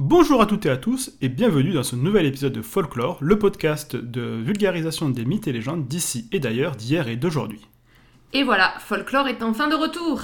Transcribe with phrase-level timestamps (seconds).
[0.00, 3.36] Bonjour à toutes et à tous et bienvenue dans ce nouvel épisode de Folklore, le
[3.36, 7.66] podcast de vulgarisation des mythes et légendes d'ici et d'ailleurs, d'hier et d'aujourd'hui.
[8.32, 10.20] Et voilà, Folklore est enfin de retour.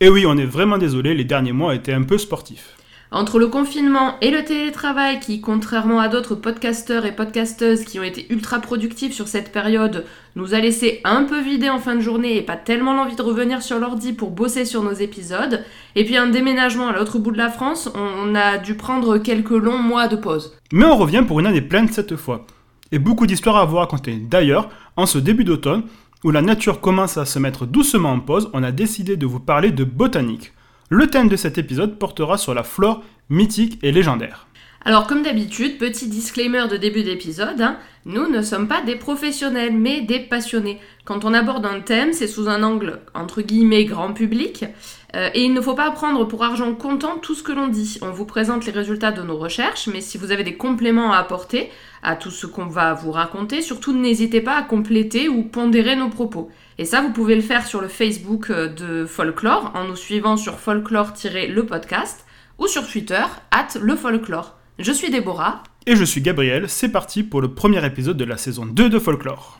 [0.00, 2.76] Et oui, on est vraiment désolé, les derniers mois étaient un peu sportifs.
[3.14, 8.02] Entre le confinement et le télétravail qui, contrairement à d'autres podcasteurs et podcasteuses qui ont
[8.02, 10.04] été ultra productifs sur cette période,
[10.34, 13.22] nous a laissé un peu vider en fin de journée et pas tellement l'envie de
[13.22, 15.62] revenir sur l'ordi pour bosser sur nos épisodes,
[15.94, 19.50] et puis un déménagement à l'autre bout de la France, on a dû prendre quelques
[19.50, 20.58] longs mois de pause.
[20.72, 22.48] Mais on revient pour une année pleine cette fois.
[22.90, 24.16] Et beaucoup d'histoires à vous raconter.
[24.16, 25.84] D'ailleurs, en ce début d'automne,
[26.24, 29.38] où la nature commence à se mettre doucement en pause, on a décidé de vous
[29.38, 30.52] parler de botanique.
[30.90, 34.46] Le thème de cet épisode portera sur la flore mythique et légendaire.
[34.84, 39.72] Alors comme d'habitude, petit disclaimer de début d'épisode, hein, nous ne sommes pas des professionnels
[39.72, 40.78] mais des passionnés.
[41.06, 44.66] Quand on aborde un thème, c'est sous un angle entre guillemets grand public
[45.16, 47.98] euh, et il ne faut pas prendre pour argent comptant tout ce que l'on dit.
[48.02, 51.16] On vous présente les résultats de nos recherches, mais si vous avez des compléments à
[51.18, 51.70] apporter
[52.04, 56.10] à tout ce qu'on va vous raconter, surtout n'hésitez pas à compléter ou pondérer nos
[56.10, 56.50] propos.
[56.78, 60.36] Et ça, vous pouvez le faire sur le Facebook euh, de Folklore en nous suivant
[60.36, 62.24] sur folklore-le podcast
[62.58, 64.56] ou sur Twitter, at le folklore.
[64.78, 65.62] Je suis Déborah.
[65.86, 68.98] Et je suis Gabriel, c'est parti pour le premier épisode de la saison 2 de
[68.98, 69.58] Folklore.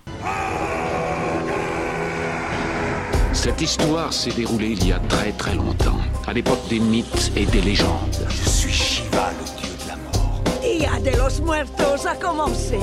[3.33, 7.45] Cette histoire s'est déroulée il y a très très longtemps, à l'époque des mythes et
[7.45, 8.27] des légendes.
[8.31, 9.33] Je suis Shiva,
[11.03, 12.79] de los Muertos a commencé.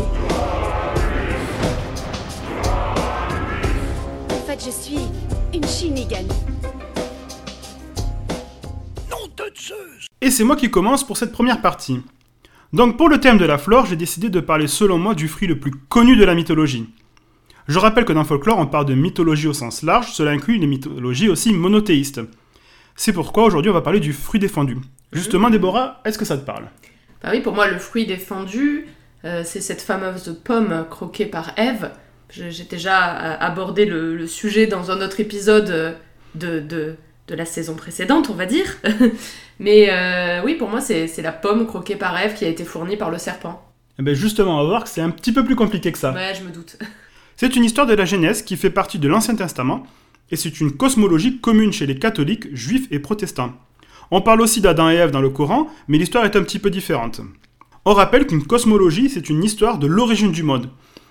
[4.30, 5.00] En fait, je suis
[5.54, 6.28] une Shinigami.
[9.10, 12.02] Nom de Zeus Et c'est moi qui commence pour cette première partie.
[12.74, 15.48] Donc pour le thème de la flore, j'ai décidé de parler selon moi du fruit
[15.48, 16.90] le plus connu de la mythologie.
[17.68, 20.68] Je rappelle que dans Folklore, on parle de mythologie au sens large, cela inclut les
[20.68, 22.22] mythologies aussi monothéistes.
[22.96, 24.78] C'est pourquoi aujourd'hui on va parler du fruit défendu.
[25.14, 26.66] Justement, Déborah, est-ce que ça te parle?
[27.24, 28.88] Bah oui, pour moi, le fruit défendu,
[29.26, 31.92] euh, c'est cette fameuse pomme croquée par Ève.
[32.30, 35.92] J'ai déjà euh, abordé le, le sujet dans un autre épisode euh,
[36.36, 36.96] de, de,
[37.28, 38.66] de la saison précédente, on va dire.
[39.60, 42.98] Mais euh, oui, pour moi, c'est la pomme croquée par Ève qui a été fournie
[42.98, 43.62] par le serpent.
[44.00, 46.14] Eh ben justement, on va voir que c'est un petit peu plus compliqué que ça.
[46.14, 46.78] Ouais, je me doute.
[47.38, 49.88] C'est une histoire de la Genèse qui fait partie de l'Ancien Testament,
[50.30, 53.54] et c'est une cosmologie commune chez les catholiques, juifs et protestants.
[54.12, 56.70] On parle aussi d'Adam et Ève dans le Coran, mais l'histoire est un petit peu
[56.70, 57.22] différente.
[57.86, 60.70] On rappelle qu'une cosmologie, c'est une histoire de l'origine du monde.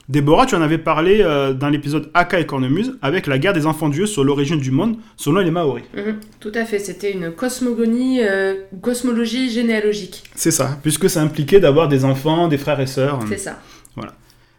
[0.09, 3.65] Déborah, tu en avais parlé euh, dans l'épisode Aka et Cornemuse, avec la guerre des
[3.65, 5.85] enfants dieux sur l'origine du monde, selon les Maoris.
[5.97, 10.25] Mhm, tout à fait, c'était une cosmogonie, euh, cosmologie généalogique.
[10.35, 13.21] C'est ça, puisque ça impliquait d'avoir des enfants, des frères et sœurs.
[13.29, 13.61] C'est ça.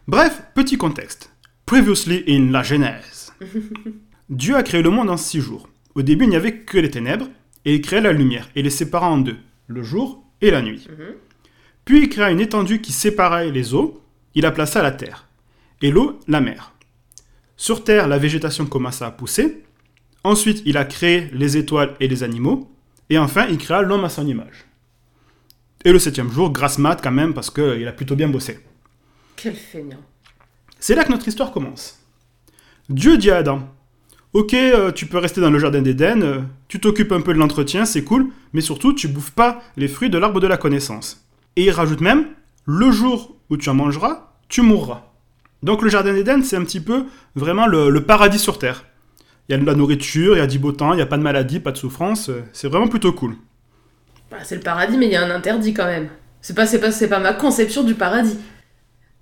[0.08, 1.32] Bref, petit contexte.
[1.66, 3.32] Previously in la Genèse.
[4.30, 5.70] Dieu a créé le monde en six jours.
[5.96, 7.28] Au début, il n'y avait que les ténèbres,
[7.66, 10.88] et il créa la lumière, et les sépara en deux, le jour et la nuit.
[10.90, 11.16] Mhm.
[11.86, 14.02] Puis il créa une étendue qui séparait les eaux,
[14.36, 15.28] il la plaça la terre,
[15.82, 16.74] et l'eau, la mer.
[17.58, 19.64] Sur terre, la végétation commença à pousser,
[20.24, 22.72] ensuite il a créé les étoiles et les animaux,
[23.10, 24.66] et enfin il créa l'homme à son image.
[25.84, 28.60] Et le septième jour, grâce mat quand même, parce qu'il a plutôt bien bossé.
[29.36, 30.02] Quel feignant.
[30.80, 32.00] C'est là que notre histoire commence.
[32.90, 33.68] Dieu dit à Adam
[34.34, 37.38] Ok, euh, tu peux rester dans le jardin d'Éden, euh, tu t'occupes un peu de
[37.40, 41.26] l'entretien, c'est cool, mais surtout tu bouffes pas les fruits de l'arbre de la connaissance.
[41.58, 42.28] Et il rajoute même
[42.66, 45.04] Le jour où tu en mangeras, tu mourras.
[45.64, 47.06] Donc le jardin d'Éden, c'est un petit peu
[47.36, 48.86] vraiment le, le paradis sur terre.
[49.50, 51.06] Il y a de la nourriture, il y a du beau temps, il n'y a
[51.08, 53.36] pas de maladie, pas de souffrance, euh, c'est vraiment plutôt cool.
[54.30, 56.08] Bah, c'est le paradis, mais il y a un interdit quand même.
[56.40, 58.38] C'est pas, c'est pas, c'est pas ma conception du paradis.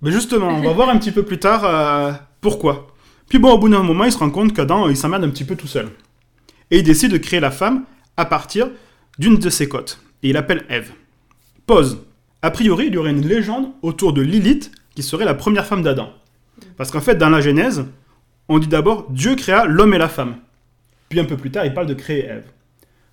[0.02, 2.86] Mais justement, on va voir un petit peu plus tard euh, pourquoi.
[3.30, 5.44] Puis bon, au bout d'un moment, il se rend compte qu'Adam, il s'emmerde un petit
[5.44, 5.88] peu tout seul.
[6.72, 7.84] Et il décide de créer la femme
[8.16, 8.68] à partir
[9.18, 10.00] d'une de ses côtes.
[10.24, 10.90] Et il l'appelle Ève.
[11.64, 12.02] Pause.
[12.42, 15.82] A priori, il y aurait une légende autour de Lilith, qui serait la première femme
[15.82, 16.12] d'Adam.
[16.76, 17.86] Parce qu'en fait, dans la Genèse,
[18.48, 20.36] on dit d'abord Dieu créa l'homme et la femme.
[21.08, 22.46] Puis un peu plus tard, il parle de créer Ève.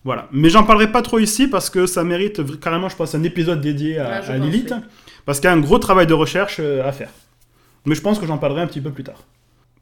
[0.03, 0.27] Voilà.
[0.31, 3.61] Mais j'en parlerai pas trop ici parce que ça mérite carrément, je pense, un épisode
[3.61, 4.73] dédié à, Lilith.
[5.25, 7.11] Parce qu'il y a un gros travail de recherche euh, à faire.
[7.85, 9.23] Mais je pense que j'en parlerai un petit peu plus tard.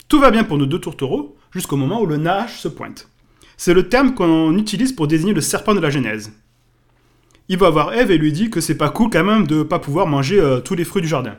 [0.07, 3.07] Tout va bien pour nos deux tourtereaux jusqu'au moment où le Nahash se pointe.
[3.57, 6.31] C'est le terme qu'on utilise pour désigner le serpent de la Genèse.
[7.47, 9.79] Il va voir Ève et lui dit que c'est pas cool quand même de pas
[9.79, 11.35] pouvoir manger euh, tous les fruits du jardin.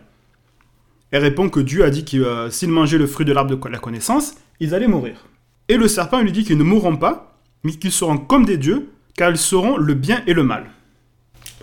[1.10, 3.68] Elle répond que Dieu a dit que euh, s'ils mangeaient le fruit de l'arbre de
[3.68, 5.26] la connaissance, ils allaient mourir.
[5.68, 8.88] Et le serpent lui dit qu'ils ne mourront pas, mais qu'ils seront comme des dieux,
[9.16, 10.70] car ils sauront le bien et le mal.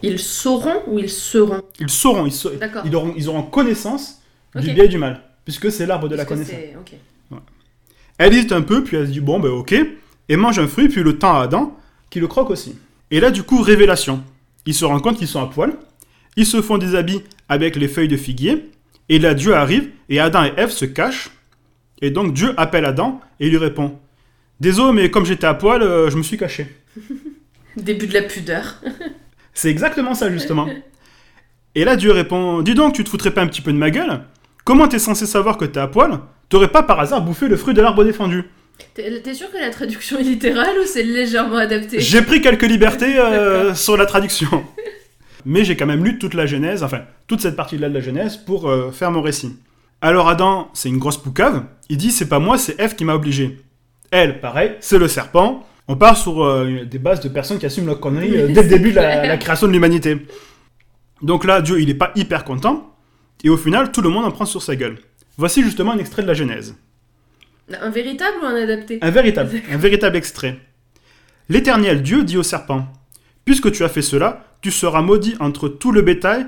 [0.01, 1.61] Ils sauront ou ils seront?
[1.79, 2.83] Ils sauront, ils, sa- D'accord.
[2.85, 4.21] ils auront, ils auront connaissance
[4.55, 4.75] du Ok.
[4.75, 6.55] bien et du mal, puisque c'est l'arbre de la connaissance.
[8.17, 9.75] Elle hésite un peu, puis elle se dit bon, ben ok,
[10.29, 11.77] et mange un fruit, puis le temps à Adam,
[12.09, 12.75] qui le croque aussi.
[13.11, 14.23] Et là, du coup, révélation.
[14.65, 15.73] Ils se rendent compte qu'ils sont à poil,
[16.35, 18.71] ils se font des habits avec les feuilles de figuier,
[19.09, 21.31] et là Dieu arrive, et Adam et Ève se cachent,
[22.01, 23.99] et donc Dieu appelle Adam, et il lui répond
[24.59, 26.67] Désolé, mais comme j'étais à poil, euh, je me suis caché.
[27.75, 28.81] Début de la pudeur.
[29.53, 30.67] C'est exactement ça, justement.
[31.75, 33.89] Et là, Dieu répond Dis donc, tu te foutrais pas un petit peu de ma
[33.89, 34.21] gueule?
[34.63, 36.19] Comment t'es censé savoir que t'es à poil?
[36.47, 38.45] T'aurais pas par hasard bouffé le fruit de l'arbre défendu
[38.95, 41.99] T'es sûr que la traduction est littérale ou c'est légèrement adapté?
[41.99, 44.63] J'ai pris quelques libertés euh, sur la traduction.
[45.45, 48.37] Mais j'ai quand même lu toute la Genèse, enfin, toute cette partie-là de la Genèse
[48.37, 49.57] pour euh, faire mon récit.
[50.01, 51.63] Alors Adam, c'est une grosse poucave.
[51.89, 53.59] Il dit C'est pas moi, c'est Ève qui m'a obligé.
[54.11, 55.65] Elle, pareil, c'est le serpent.
[55.87, 58.91] On part sur euh, des bases de personnes qui assument leur connerie dès le début
[58.91, 60.25] de la, la création de l'humanité.
[61.21, 62.92] Donc là, Dieu, il est pas hyper content.
[63.43, 64.97] Et au final, tout le monde en prend sur sa gueule.
[65.37, 66.75] Voici justement un extrait de la Genèse.
[67.71, 70.59] Un véritable ou un adapté Un véritable, un véritable extrait.
[71.49, 72.87] L'Éternel Dieu dit au serpent
[73.45, 76.45] Puisque tu as fait cela, tu seras maudit entre tout le bétail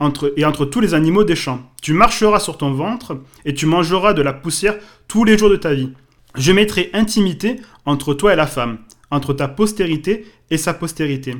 [0.00, 1.70] entre, et entre tous les animaux des champs.
[1.80, 4.76] Tu marcheras sur ton ventre et tu mangeras de la poussière
[5.08, 5.92] tous les jours de ta vie.
[6.34, 8.78] Je mettrai intimité entre toi et la femme,
[9.10, 11.36] entre ta postérité et sa postérité.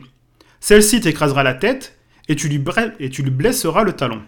[0.60, 2.62] Celle-ci t'écrasera la tête et tu, lui
[3.00, 4.22] et tu lui blesseras le talon.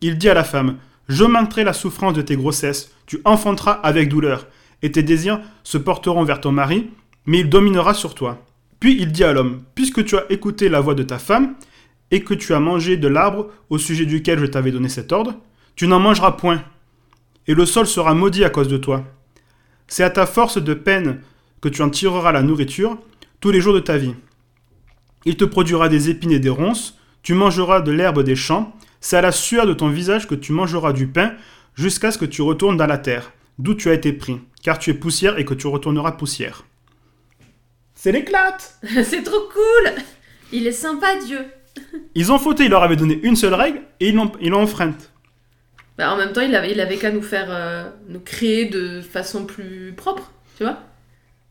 [0.00, 0.76] Il dit à la femme
[1.08, 4.46] J'augmenterai la souffrance de tes grossesses, tu enfanteras avec douleur,
[4.82, 6.90] et tes désirs se porteront vers ton mari,
[7.26, 8.44] mais il dominera sur toi.
[8.78, 11.54] Puis il dit à l'homme Puisque tu as écouté la voix de ta femme,
[12.10, 15.34] et que tu as mangé de l'arbre au sujet duquel je t'avais donné cet ordre,
[15.76, 16.62] tu n'en mangeras point,
[17.46, 19.04] et le sol sera maudit à cause de toi.
[19.86, 21.20] C'est à ta force de peine
[21.60, 22.98] que tu en tireras la nourriture
[23.40, 24.14] tous les jours de ta vie.
[25.24, 29.16] Il te produira des épines et des ronces, tu mangeras de l'herbe des champs, c'est
[29.16, 31.32] à la sueur de ton visage que tu mangeras du pain,
[31.74, 34.90] jusqu'à ce que tu retournes dans la terre, d'où tu as été pris, car tu
[34.90, 36.64] es poussière et que tu retourneras poussière.
[37.94, 39.92] C'est l'éclate c'est trop cool
[40.52, 41.40] Il est sympa, Dieu.
[42.14, 44.62] Ils ont fauté, il leur avait donné une seule règle, et ils l'ont ils l'ont
[44.62, 45.10] enfreinte.
[45.96, 49.00] Bah, en même temps, il avait, il avait qu'à nous faire euh, nous créer de
[49.02, 50.78] façon plus propre, tu vois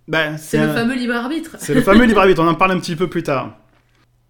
[0.08, 1.56] Ben, C'est le un- fameux libre arbitre.
[1.60, 3.56] C'est le fameux libre arbitre, on en parle un petit peu plus tard.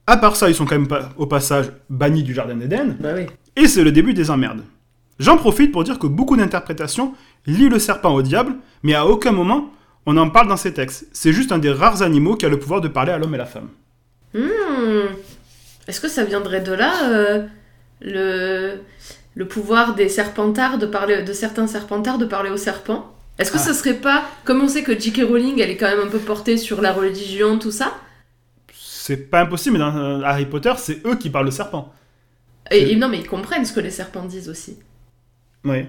[0.09, 3.09] À part ça, ils sont quand même pas, au passage bannis du Jardin d'Éden, Bah
[3.15, 3.27] oui.
[3.55, 4.63] et c'est le début des emmerdes.
[5.19, 7.13] J'en profite pour dire que beaucoup d'interprétations
[7.45, 9.69] lient le serpent au diable, mais à aucun moment
[10.07, 11.05] on en parle dans ces textes.
[11.13, 13.37] C'est juste un des rares animaux qui a le pouvoir de parler à l'homme et
[13.37, 13.67] la femme.
[14.33, 15.09] Hmm.
[15.87, 17.43] Est-ce que ça viendrait de là euh,
[18.01, 18.79] le,
[19.35, 23.13] le pouvoir des serpentards de parler de certains serpentards de parler aux serpents?
[23.37, 23.67] Est-ce que Ah.
[23.67, 25.21] ce serait pas comme on sait que J.K.
[25.29, 27.93] Rowling elle est quand même un peu portée sur la religion tout ça
[29.09, 31.91] C'est pas impossible, mais dans euh, Harry Potter, c'est eux qui parlent le serpent.
[32.69, 34.77] et, et non mais ils comprennent ce que les serpents disent aussi.
[35.65, 35.85] Oui,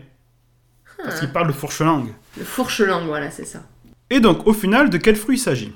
[1.05, 1.20] parce Ah.
[1.20, 2.08] qu'ils parlent de fourche-langue.
[2.38, 3.62] Le fourche-langue voilà c'est ça.
[4.08, 5.72] Et donc, au final, de quel fruit il s'agit?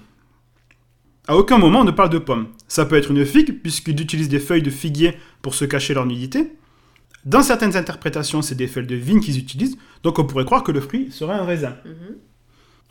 [1.28, 2.48] À aucun moment on ne parle de pommes.
[2.66, 6.06] Ça peut être une figue, puisqu'ils utilisent des feuilles de figuier pour se cacher leur
[6.06, 6.50] nudité.
[7.26, 10.72] Dans certaines interprétations, c'est des feuilles de vigne qu'ils utilisent, donc on pourrait croire que
[10.72, 11.76] le fruit serait un raisin.
[11.84, 12.16] Mhm.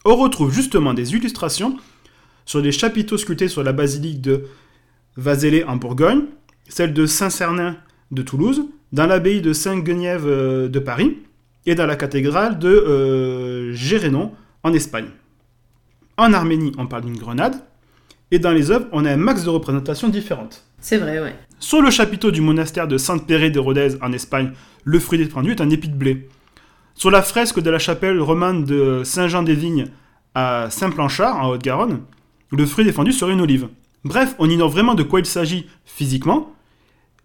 [0.05, 1.75] On retrouve justement des illustrations
[2.45, 4.45] sur des chapiteaux sculptés sur la basilique de
[5.15, 6.23] Vazélé en Bourgogne,
[6.67, 7.77] celle de Saint-Cernin
[8.11, 11.17] de Toulouse, dans l'abbaye de Sainte-Gueniève euh, de Paris,
[11.65, 14.31] et dans la cathédrale de euh, Gérénon
[14.63, 15.07] en Espagne.
[16.17, 17.55] En Arménie, on parle d'une grenade,
[18.31, 20.63] et dans les œuvres, on a un max de représentations différentes.
[20.79, 21.35] C'est vrai ouais.
[21.59, 24.51] Sur le chapiteau du monastère de Sainte-Pérée de Rodez en Espagne,
[24.83, 26.27] le fruit défendu est un épi de blé.
[26.95, 29.87] Sur la fresque de la chapelle romane de Saint-Jean-des-Vignes
[30.35, 32.01] à Saint-Planchard, en Haute-Garonne,
[32.53, 33.67] le fruit défendu serait une olive.
[34.03, 36.53] Bref, on ignore vraiment de quoi il s'agit physiquement,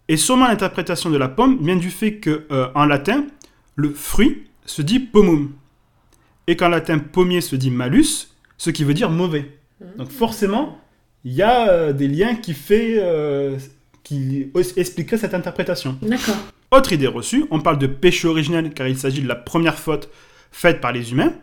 [0.07, 3.25] et sûrement l'interprétation de la pomme vient du fait que, euh, en latin,
[3.75, 5.51] le fruit se dit pomum,
[6.47, 9.57] et qu'en latin pommier se dit malus, ce qui veut dire mauvais.
[9.97, 10.79] Donc forcément,
[11.23, 13.57] il y a euh, des liens qui fait, euh,
[14.03, 15.97] qui expliqueraient cette interprétation.
[16.01, 16.35] D'accord.
[16.71, 20.09] Autre idée reçue, on parle de péché originel car il s'agit de la première faute
[20.51, 21.33] faite par les humains,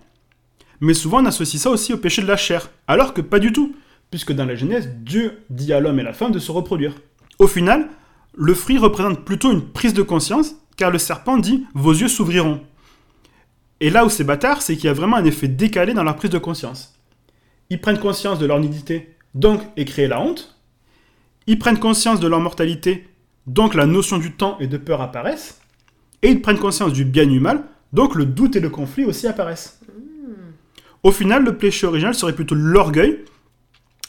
[0.81, 3.53] mais souvent on associe ça aussi au péché de la chair, alors que pas du
[3.53, 3.75] tout,
[4.11, 6.95] puisque dans la Genèse, Dieu dit à l'homme et la femme de se reproduire.
[7.39, 7.89] Au final,
[8.35, 12.61] le fruit représente plutôt une prise de conscience, car le serpent dit vos yeux s'ouvriront.
[13.81, 16.17] Et là où c'est bâtard, c'est qu'il y a vraiment un effet décalé dans leur
[16.17, 16.95] prise de conscience.
[17.69, 20.57] Ils prennent conscience de leur nudité, donc et créent la honte.
[21.47, 23.09] Ils prennent conscience de leur mortalité,
[23.47, 25.61] donc la notion du temps et de peur apparaissent.
[26.23, 29.05] Et ils prennent conscience du bien et du mal, donc le doute et le conflit
[29.05, 29.81] aussi apparaissent.
[31.03, 33.21] Au final, le péché original serait plutôt l'orgueil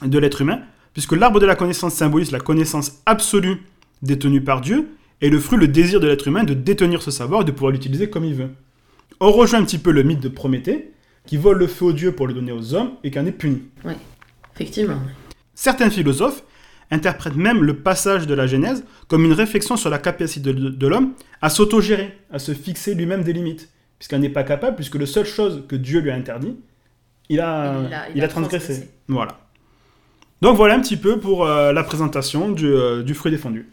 [0.03, 0.61] de l'être humain,
[0.93, 3.61] puisque l'arbre de la connaissance symbolise la connaissance absolue
[4.01, 4.89] détenue par Dieu,
[5.21, 7.71] et le fruit le désir de l'être humain de détenir ce savoir et de pouvoir
[7.71, 8.49] l'utiliser comme il veut.
[9.19, 10.91] On rejoint un petit peu le mythe de Prométhée,
[11.25, 13.31] qui vole le feu aux dieux pour le donner aux hommes et qui en est
[13.31, 13.63] puni.
[14.55, 14.99] Effectivement.
[15.55, 16.43] Certains philosophes
[16.91, 20.87] interprète même le passage de la Genèse comme une réflexion sur la capacité de, de
[20.87, 25.05] l'homme à s'autogérer, à se fixer lui-même des limites, puisqu'il n'est pas capable, puisque la
[25.05, 26.55] seule chose que Dieu lui a interdit,
[27.29, 28.67] il a, Il a- il il a a transgressé.
[28.67, 28.91] transgressé.
[29.07, 29.37] Voilà.
[30.41, 33.67] Donc voilà un petit peu pour euh, la présentation du, euh, du fruit défendu.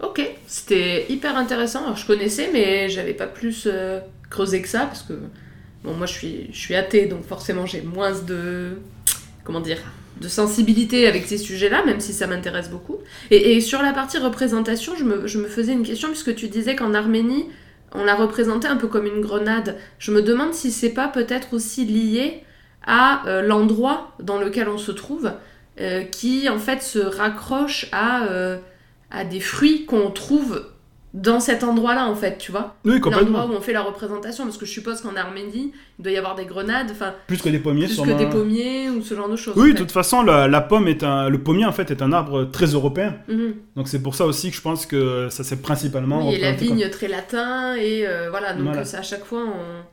[0.00, 1.84] Ok, c'était hyper intéressant.
[1.84, 5.14] Alors, je connaissais, mais j'avais pas plus euh, creusé que ça parce que
[5.82, 8.78] bon, moi je suis, je suis athée, donc forcément j'ai moins de
[9.44, 9.78] comment dire
[10.20, 12.98] de sensibilité avec ces sujets-là, même si ça m'intéresse beaucoup.
[13.32, 16.48] Et, et sur la partie représentation, je me, je me faisais une question puisque tu
[16.48, 17.46] disais qu'en Arménie
[17.96, 19.76] on la représentait un peu comme une grenade.
[19.98, 22.42] Je me demande si c'est pas peut-être aussi lié
[22.86, 25.32] à euh, l'endroit dans lequel on se trouve,
[25.80, 28.58] euh, qui en fait se raccroche à euh,
[29.10, 30.66] à des fruits qu'on trouve
[31.12, 32.74] dans cet endroit-là, en fait, tu vois.
[32.84, 33.46] Oui, L'endroit complètement.
[33.46, 36.34] où on fait la représentation, parce que je suppose qu'en Arménie, il doit y avoir
[36.34, 39.36] des grenades, enfin, Plus que des pommiers, plus que des pommiers ou ce genre de
[39.36, 39.54] choses.
[39.56, 42.02] Oui, en de toute façon, la, la pomme est un, le pommier en fait est
[42.02, 43.14] un arbre très européen.
[43.28, 43.54] Mhm.
[43.76, 46.28] Donc c'est pour ça aussi que je pense que ça s'est principalement.
[46.30, 48.84] Oui, et la comme- vigne très latin, et euh, voilà, donc Voilà.
[48.84, 49.84] c'est à chaque fois, on...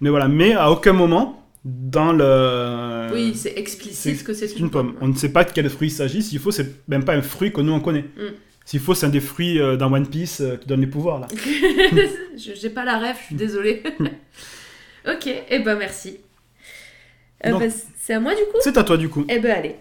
[0.00, 3.08] Mais voilà, mais à aucun moment dans le.
[3.12, 4.94] oui, c'est explicite que c'est C'est une pomme.
[5.00, 6.22] On ne sait pas de quel fruit il s'agit.
[6.22, 8.04] S'il faut, c'est même pas un fruit que nous on connaît.
[8.16, 8.34] Mm.
[8.64, 11.18] S'il faut, c'est un des fruits euh, dans One Piece euh, qui donne les pouvoirs
[11.20, 11.26] là.
[12.36, 13.82] Je- J'ai pas la rêve, je suis désolée.
[15.08, 16.18] ok, et ben merci.
[17.44, 18.58] Euh, Donc- bah, c'est à moi du coup?
[18.60, 19.24] C'est à toi du coup.
[19.28, 19.76] Eh ben allez.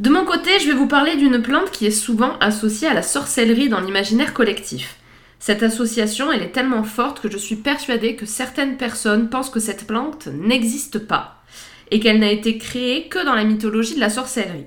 [0.00, 3.02] De mon côté, je vais vous parler d'une plante qui est souvent associée à la
[3.02, 4.96] sorcellerie dans l'imaginaire collectif.
[5.40, 9.58] Cette association, elle est tellement forte que je suis persuadée que certaines personnes pensent que
[9.58, 11.42] cette plante n'existe pas
[11.90, 14.66] et qu'elle n'a été créée que dans la mythologie de la sorcellerie.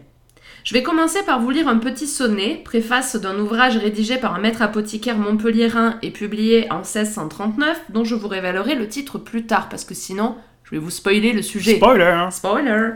[0.64, 4.40] Je vais commencer par vous lire un petit sonnet, préface d'un ouvrage rédigé par un
[4.40, 9.70] maître apothicaire montpelliérain et publié en 1639, dont je vous révélerai le titre plus tard,
[9.70, 11.76] parce que sinon, je vais vous spoiler le sujet.
[11.76, 12.32] Spoiler hein.
[12.32, 12.94] Spoiler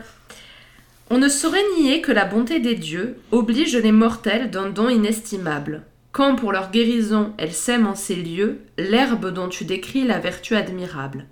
[1.12, 5.84] On ne saurait nier que la bonté des dieux oblige les mortels d'un don inestimable.
[6.18, 10.56] Quand pour leur guérison elle sème en ces lieux l'herbe dont tu décris la vertu
[10.56, 11.28] admirable.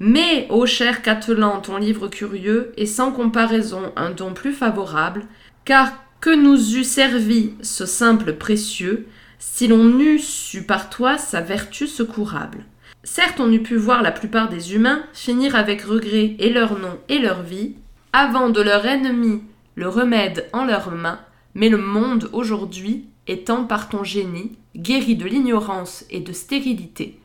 [0.00, 5.26] Mais, ô cher Catelan, ton livre curieux est sans comparaison un don plus favorable,
[5.64, 9.06] car que nous eût servi ce simple précieux,
[9.38, 12.64] si l'on n'eût su par toi sa vertu secourable?
[13.04, 16.98] Certes, on eût pu voir la plupart des humains finir avec regret et leur nom
[17.08, 17.76] et leur vie,
[18.12, 19.44] avant de leur ennemi
[19.76, 21.20] le remède en leurs mains,
[21.54, 27.18] mais le monde aujourd'hui, étant par ton génie, guéri de l'ignorance et de stérilité,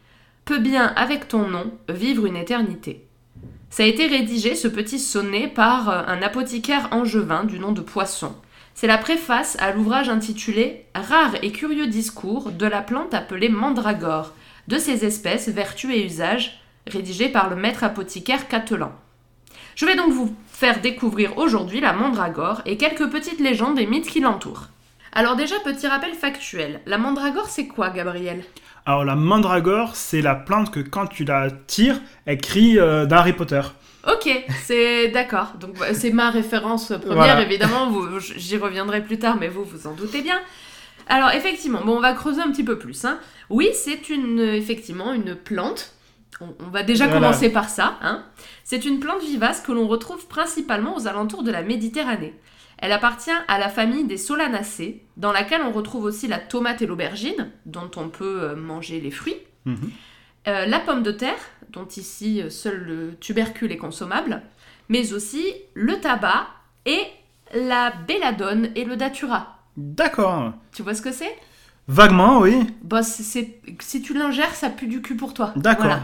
[0.45, 3.05] peut bien, avec ton nom, vivre une éternité.
[3.69, 7.81] Ça a été rédigé, ce petit sonnet, par euh, un apothicaire angevin du nom de
[7.81, 8.33] Poisson.
[8.73, 14.33] C'est la préface à l'ouvrage intitulé Rares et curieux discours de la plante appelée mandragore,
[14.67, 18.91] de ses espèces, vertus et usages, rédigé par le maître apothicaire Catelan.
[19.75, 24.07] Je vais donc vous faire découvrir aujourd'hui la mandragore et quelques petites légendes et mythes
[24.07, 24.69] qui l'entourent.
[25.13, 26.81] Alors déjà, petit rappel factuel.
[26.85, 28.43] La mandragore, c'est quoi, Gabriel?
[28.85, 33.17] Alors la mandragore, c'est la plante que quand tu la tires, elle crie euh, dans
[33.17, 33.61] Harry Potter.
[34.07, 34.29] Ok,
[34.63, 35.53] c'est d'accord.
[35.59, 37.41] Donc bah, c'est ma référence première, Voilà.
[37.41, 37.91] évidemment.
[38.19, 40.39] J'y reviendrai plus tard, mais vous vous en doutez bien.
[41.07, 43.03] Alors effectivement, bon, on va creuser un petit peu plus.
[43.05, 43.19] hein.
[43.49, 45.93] Oui, c'est une effectivement une plante.
[46.39, 47.19] On, on va déjà Voilà.
[47.19, 47.97] commencer par ça.
[48.01, 48.23] hein.
[48.63, 52.33] C'est une plante vivace que l'on retrouve principalement aux alentours de la Méditerranée.
[52.81, 56.85] Elle appartient à la famille des Solanacées, dans laquelle on retrouve aussi la tomate et
[56.87, 59.35] l'aubergine, dont on peut euh, manger les fruits.
[59.65, 59.91] Mhm.
[60.47, 61.37] Euh, la pomme de terre,
[61.71, 64.41] dont ici euh, seul le tubercule est consommable,
[64.87, 65.43] mais aussi
[65.73, 66.47] le tabac
[66.85, 67.01] et
[67.53, 69.59] la belladone et le datura.
[69.75, 70.53] D'accord.
[70.73, 71.35] Tu vois ce que c'est?
[71.87, 72.55] Vaguement, oui.
[72.83, 75.51] Bah, c'est- c'est- si tu l'ingères, ça pue du cul pour toi.
[75.55, 75.85] D'accord.
[75.85, 76.03] Voilà.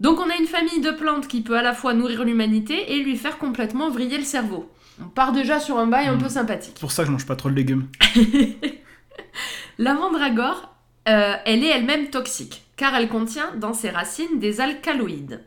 [0.00, 3.02] Donc on a une famille de plantes qui peut à la fois nourrir l'humanité et
[3.02, 4.70] lui faire complètement vriller le cerveau.
[5.00, 6.74] On part déjà sur un bail un peu sympathique.
[6.74, 7.88] C'est pour ça que je mange pas trop de légumes.
[9.78, 10.74] La mandragore,
[11.08, 15.42] euh, elle est elle-même toxique, car elle contient dans ses racines des alcaloïdes.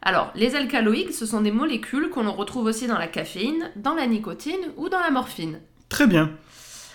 [0.00, 4.06] Alors, les alcaloïdes, ce sont des molécules qu'on retrouve aussi dans la caféine, dans la
[4.06, 5.60] nicotine ou dans la morphine.
[5.88, 6.30] Très bien.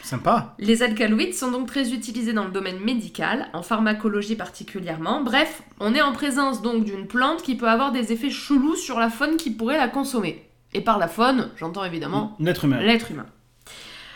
[0.04, 0.56] Sympa.
[0.60, 5.22] Les alcaloïdes sont donc très utilisés dans le domaine médical, en pharmacologie particulièrement.
[5.22, 9.00] Bref, on est en présence donc d'une plante qui peut avoir des effets chelous sur
[9.00, 10.44] la faune qui pourrait la consommer.
[10.74, 12.80] Et par la faune, j'entends évidemment L'être humain.
[12.82, 13.26] l'être humain.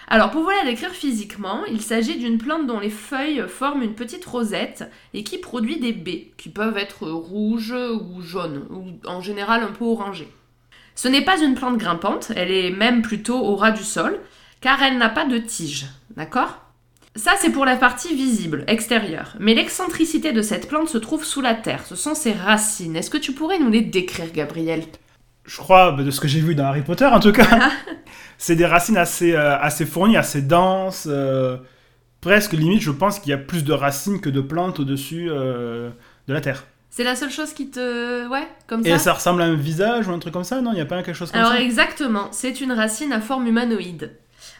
[0.07, 3.95] Alors, pour vous la décrire physiquement, il s'agit d'une plante dont les feuilles forment une
[3.95, 9.21] petite rosette et qui produit des baies, qui peuvent être rouges ou jaunes, ou en
[9.21, 10.31] général un peu orangées.
[10.93, 14.19] Ce n'est pas une plante grimpante, elle est même plutôt au ras du sol,
[14.61, 16.61] car elle n'a pas de tige, d'accord?
[17.15, 19.35] Ça, c'est pour la partie visible, extérieure.
[19.39, 22.95] Mais l'excentricité de cette plante se trouve sous la terre, ce sont ses racines.
[22.97, 24.83] Est-ce que tu pourrais nous les décrire, Gabriel?
[25.45, 27.69] Je crois, de ce que j'ai vu dans Harry Potter en tout cas,
[28.37, 31.07] c'est des racines assez, euh, assez fournies, assez denses.
[31.09, 31.57] euh,
[32.19, 35.91] presque limite, je pense qu'il y a plus de racines que de plantes au-dessus euh,
[36.27, 36.65] de la terre.
[36.89, 38.27] C'est la seule chose qui te.
[38.29, 38.89] Ouais, comme ça.
[38.89, 39.13] Et ça?
[39.13, 40.61] ressemble à un visage ou un truc comme ça?
[40.61, 41.61] Non, il n'y a pas quelque chose comme Alors ça?
[41.61, 44.11] exactement, c'est une racine à forme humanoïde.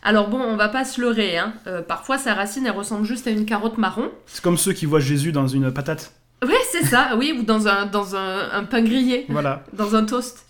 [0.05, 1.53] Alors bon, on va pas se leurrer, hein.
[1.67, 4.09] Euh, parfois sa racine elle ressemble juste à une carotte marron.
[4.27, 6.13] C'est comme ceux qui voient Jésus dans une patate.
[6.45, 9.63] Ouais, c'est ça, oui, ou dans un, dans un, un pain grillé, Voilà.
[9.73, 10.45] dans un toast.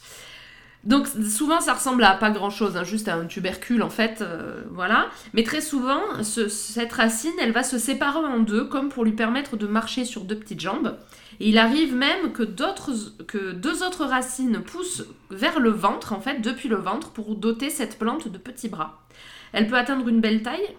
[0.83, 4.61] Donc souvent ça ressemble à pas grand chose, juste à un tubercule en fait, euh,
[4.71, 5.07] voilà.
[5.33, 9.13] Mais très souvent, ce- cette racine elle va se séparer en deux, comme pour lui
[9.13, 10.95] permettre de marcher sur deux petites jambes.
[11.39, 12.91] Et il arrive même que, d'autres,
[13.27, 17.69] que deux autres racines poussent vers le ventre, en fait, depuis le ventre, pour doter
[17.69, 19.01] cette plante de petits bras.
[19.53, 20.75] Elle peut atteindre une belle taille,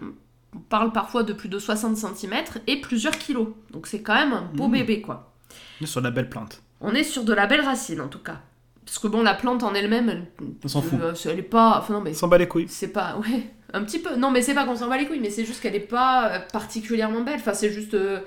[0.55, 2.33] on parle parfois de plus de 60 cm,
[2.67, 3.49] et plusieurs kilos.
[3.71, 4.71] Donc c'est quand même un beau Mmh.
[4.71, 5.33] bébé, quoi.
[5.79, 6.61] On est sur la belle plante.
[6.81, 8.41] On est sur de la belle racine, en tout cas.
[8.85, 10.27] Parce que bon, la plante en elle-même, elle,
[10.63, 10.99] On s'en fout.
[11.01, 11.77] euh, elle est pas...
[11.79, 12.67] Enfin non, mais s'en bat les couilles.
[12.69, 13.17] c'est pas...
[13.17, 14.15] Ouais, un petit peu.
[14.15, 16.29] Non, mais c'est pas qu'on s'en bat les couilles, mais c'est juste qu'elle est pas
[16.31, 17.35] euh, particulièrement belle.
[17.39, 17.93] Enfin, c'est juste...
[17.95, 18.19] euh,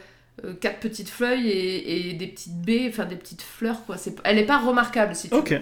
[0.61, 3.99] quatre petites feuilles et, et des petites baies, enfin des petites fleurs quoi.
[3.99, 5.61] C'est, elle est pas remarquable si tu, Ok.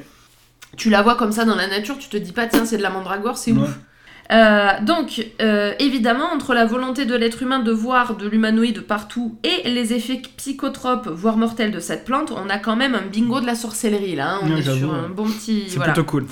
[0.76, 2.82] tu la vois comme ça dans la nature, tu te dis pas tiens c'est de
[2.82, 3.58] la mandragore, c'est Ouais.
[3.62, 3.76] ouf.
[4.30, 9.38] Euh, donc, euh, évidemment, entre la volonté de l'être humain de voir de l'humanoïde partout
[9.42, 13.40] et les effets psychotropes, voire mortels de cette plante, on a quand même un bingo
[13.40, 14.35] de la sorcellerie là.
[14.35, 14.40] hein.
[14.42, 15.64] On Ouais, est sur un bon petit.
[15.68, 15.92] C'est voilà.
[15.94, 16.26] plutôt cool.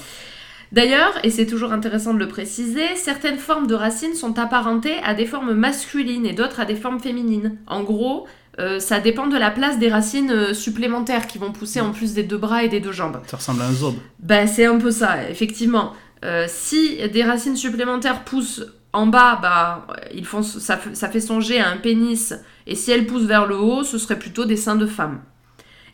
[0.73, 5.15] D'ailleurs, et c'est toujours intéressant de le préciser, certaines formes de racines sont apparentées à
[5.15, 7.57] des formes masculines et d'autres à des formes féminines.
[7.69, 8.26] En gros,
[8.59, 12.25] euh, ça dépend de la place des racines supplémentaires qui vont pousser en plus des
[12.25, 13.21] deux bras et des deux jambes.
[13.29, 13.95] Ça ressemble à un zob.
[14.19, 15.93] Ben, c'est un peu ça, effectivement.
[16.25, 21.61] Euh, si des racines supplémentaires poussent en bas, bah, ils font, ça, ça fait songer
[21.61, 22.35] à un pénis.
[22.66, 25.20] Et si elles poussent vers le haut, ce serait plutôt des seins de femme.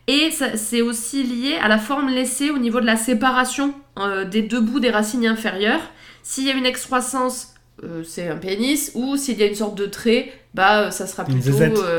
[0.06, 4.42] Et c'est aussi lié à la forme laissée au niveau de la séparation euh, des
[4.42, 5.80] deux bouts des racines inférieures.
[6.22, 8.92] S'il y a une excroissance, euh, c'est un pénis.
[8.94, 11.52] Ou s'il y a une sorte de trait, bah, ça sera plutôt...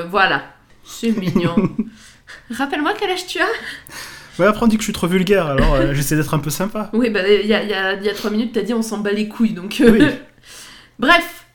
[0.10, 0.44] voilà.
[0.84, 1.56] C'est mignon.
[2.52, 3.46] Rappelle-moi quel âge tu as?
[4.40, 6.50] Ouais, après on dit que je suis trop vulgaire, alors euh, j'essaie d'être un peu
[6.50, 6.90] sympa.
[6.94, 8.98] Oui, bah, il y a, y a- y a trois minutes, t'as dit on s'en
[9.00, 9.80] bat les couilles, donc...
[9.82, 10.06] euh, Oui.
[11.00, 11.46] Bref,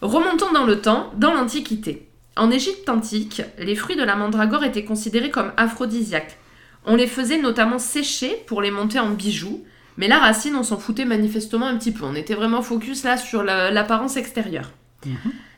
[0.00, 2.08] remontons dans le temps, dans l'Antiquité.
[2.36, 6.38] En Égypte antique, les fruits de la mandragore étaient considérés comme aphrodisiaques.
[6.86, 9.64] On les faisait notamment sécher pour les monter en bijoux,
[9.98, 12.04] mais la racine, on s'en foutait manifestement un petit peu.
[12.04, 14.70] On était vraiment focus là sur la- l'apparence extérieure.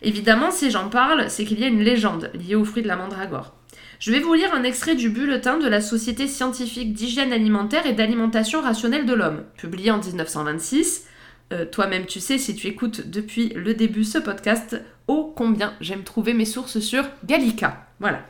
[0.03, 2.97] Évidemment, si j'en parle, c'est qu'il y a une légende liée aux fruits de la
[2.97, 3.55] mandragore.
[4.01, 7.93] Je vais vous lire un extrait du bulletin de la Société scientifique d'hygiène alimentaire et
[7.93, 11.05] d'alimentation rationnelle de l'homme, publié en 1926.
[11.53, 16.03] Euh, Toi-même, tu sais, si tu écoutes depuis le début ce podcast, ô combien j'aime
[16.03, 17.87] trouver mes sources sur Gallica.
[18.01, 18.21] Voilà.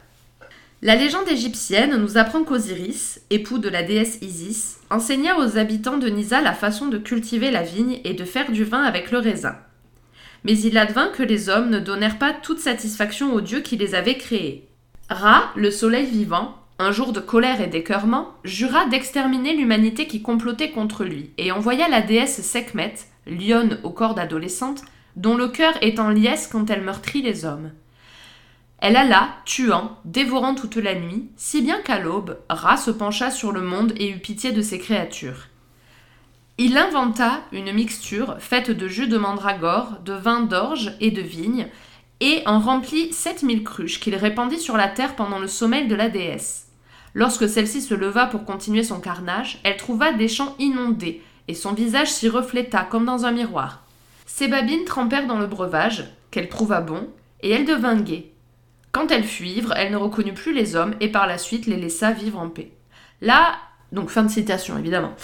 [0.83, 6.09] La légende égyptienne nous apprend qu'Osiris, époux de la déesse Isis, enseigna aux habitants de
[6.09, 9.57] Nisa la façon de cultiver la vigne et de faire du vin avec le raisin.
[10.44, 13.94] Mais il advint que les hommes ne donnèrent pas toute satisfaction aux dieux qui les
[13.94, 14.68] avaient créés.
[15.10, 20.70] Ra, le soleil vivant, un jour de colère et d'écœurement, jura d'exterminer l'humanité qui complotait
[20.70, 22.94] contre lui, et envoya la déesse Sekhmet,
[23.26, 24.82] lionne au corps d'adolescente,
[25.16, 27.70] dont le cœur est en liesse quand elle meurtrit les hommes.
[28.78, 33.52] Elle alla, tuant, dévorant toute la nuit, si bien qu'à l'aube, Ra se pencha sur
[33.52, 35.48] le monde et eut pitié de ses créatures.
[36.56, 41.68] Il inventa une mixture faite de jus de mandragore, de vin d'orge et de vigne,
[42.20, 46.09] et en remplit 7000 cruches qu'il répandit sur la terre pendant le sommeil de la
[46.09, 46.68] déesse.
[47.14, 51.72] Lorsque celle-ci se leva pour continuer son carnage, elle trouva des champs inondés, et son
[51.72, 53.85] visage s'y refléta comme dans un miroir.
[54.27, 57.09] Ses babines trempèrent dans le breuvage, qu'elle trouva bon,
[57.42, 58.33] et elle devint gaie.
[58.90, 62.11] Quand elle fut elle ne reconnut plus les hommes, et par la suite les laissa
[62.11, 62.72] vivre en paix.
[63.20, 63.57] Là,
[63.92, 65.14] donc fin de citation évidemment.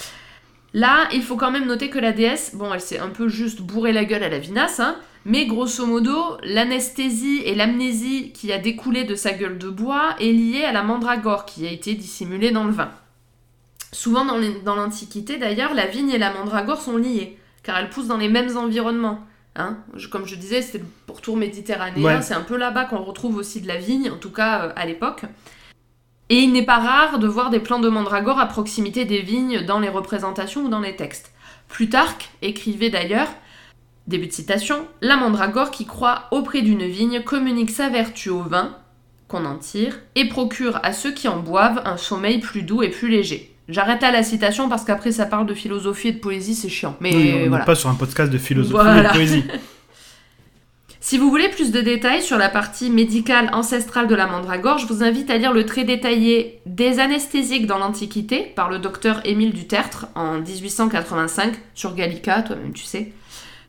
[0.73, 3.61] Là, il faut quand même noter que la déesse, bon, elle s'est un peu juste
[3.61, 8.57] bourré la gueule à la vinasse, hein, mais grosso modo, l'anesthésie et l'amnésie qui a
[8.57, 12.51] découlé de sa gueule de bois est liée à la mandragore qui a été dissimulée
[12.51, 12.89] dans le vin.
[13.91, 18.17] Souvent dans l'Antiquité d'ailleurs, la vigne et la mandragore sont liées, car elles poussent dans
[18.17, 19.19] les mêmes environnements.
[19.57, 19.77] Hein.
[19.95, 22.21] Je- comme je disais, c'était le pourtour méditerranéen, Ouais.
[22.21, 24.85] c'est un peu là-bas qu'on retrouve aussi de la vigne, en tout cas euh, à
[24.85, 25.23] l'époque.
[26.29, 29.65] Et il n'est pas rare de voir des plants de mandragore à proximité des vignes
[29.65, 31.33] dans les représentations ou dans les textes.
[31.67, 33.27] Plutarque écrivait d'ailleurs,
[34.07, 38.75] début de citation, La mandragore qui croît auprès d'une vigne communique sa vertu au vin
[39.27, 42.89] qu'on en tire et procure à ceux qui en boivent un sommeil plus doux et
[42.89, 43.53] plus léger.
[43.69, 46.97] J'arrête à la citation parce qu'après ça parle de philosophie et de poésie, c'est chiant.
[46.99, 47.63] Mais Oui, on n'est voilà.
[47.63, 48.99] pas sur un podcast de philosophie Voilà.
[49.01, 49.43] et de poésie.
[51.03, 54.85] Si vous voulez plus de détails sur la partie médicale ancestrale de la mandragore, je
[54.85, 59.51] vous invite à lire le trait détaillé des anesthésiques dans l'Antiquité par le docteur Émile
[59.51, 63.13] Dutertre en 1885 sur Gallica, toi-même tu sais.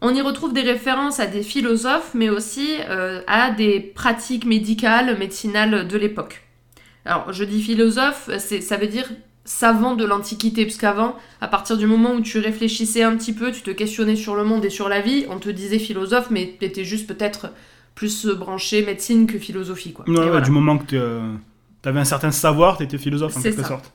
[0.04, 5.16] On y retrouve des références à des philosophes, mais aussi euh, à des pratiques médicales,
[5.16, 6.42] médicinales de l'époque.
[7.04, 9.08] Alors, je dis philosophe, ça veut dire
[9.44, 13.62] savant de l'Antiquité, puisqu'avant, à partir du moment où tu réfléchissais un petit peu, tu
[13.62, 16.84] te questionnais sur le monde et sur la vie, on te disait philosophe, mais t'étais
[16.84, 17.50] juste peut-être
[17.94, 20.04] plus euh, branché médecine que philosophie, quoi.
[20.08, 20.40] Ouais, Et ouais, voilà.
[20.40, 23.68] Du moment que tu avais un certain savoir, tu étais philosophe en quelque ça.
[23.68, 23.92] sorte.